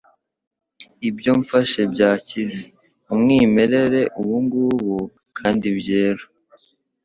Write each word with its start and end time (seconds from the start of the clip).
Ibyo 1.09 1.31
mfashe 1.41 1.81
byakize, 1.93 2.61
umwimerere 3.13 4.01
ubungubu, 4.21 4.95
kandi 5.37 5.65
byera... 5.79 6.23